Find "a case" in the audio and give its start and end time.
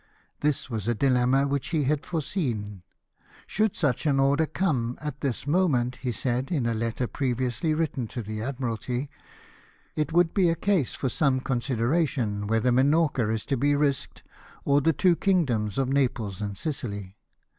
10.49-10.93